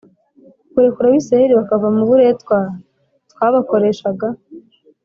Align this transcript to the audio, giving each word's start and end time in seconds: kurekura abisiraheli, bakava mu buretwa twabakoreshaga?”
kurekura 0.71 1.07
abisiraheli, 1.09 1.53
bakava 1.59 1.87
mu 1.95 2.03
buretwa 2.09 2.57
twabakoreshaga?” 3.31 4.27